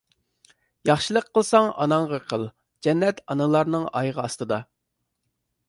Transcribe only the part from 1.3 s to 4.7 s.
قىلساڭ ئاناڭغا قىل، جەننەت ئانىلارنىڭ ئايىغى ئاستىدا!